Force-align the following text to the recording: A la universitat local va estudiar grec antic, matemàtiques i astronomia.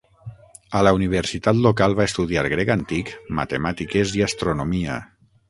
A 0.77 0.79
la 0.85 0.93
universitat 0.99 1.59
local 1.65 1.97
va 1.99 2.07
estudiar 2.11 2.45
grec 2.55 2.73
antic, 2.77 3.13
matemàtiques 3.41 4.17
i 4.23 4.27
astronomia. 4.31 4.99